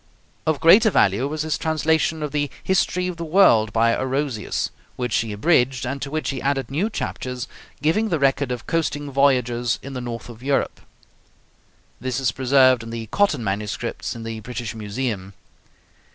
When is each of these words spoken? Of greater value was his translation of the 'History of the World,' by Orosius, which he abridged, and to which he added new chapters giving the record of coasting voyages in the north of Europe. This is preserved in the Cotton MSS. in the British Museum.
Of 0.47 0.59
greater 0.59 0.89
value 0.89 1.27
was 1.27 1.43
his 1.43 1.59
translation 1.59 2.23
of 2.23 2.31
the 2.31 2.49
'History 2.63 3.05
of 3.07 3.17
the 3.17 3.23
World,' 3.23 3.71
by 3.71 3.93
Orosius, 3.95 4.71
which 4.95 5.15
he 5.17 5.31
abridged, 5.31 5.85
and 5.85 6.01
to 6.01 6.09
which 6.09 6.31
he 6.31 6.41
added 6.41 6.71
new 6.71 6.89
chapters 6.89 7.47
giving 7.83 8.09
the 8.09 8.17
record 8.17 8.51
of 8.51 8.65
coasting 8.65 9.11
voyages 9.11 9.77
in 9.83 9.93
the 9.93 10.01
north 10.01 10.27
of 10.27 10.41
Europe. 10.41 10.81
This 11.99 12.19
is 12.19 12.31
preserved 12.31 12.81
in 12.81 12.89
the 12.89 13.05
Cotton 13.11 13.43
MSS. 13.43 14.15
in 14.15 14.23
the 14.23 14.39
British 14.39 14.73
Museum. 14.73 15.33